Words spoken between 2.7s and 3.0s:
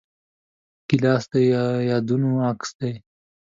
دی.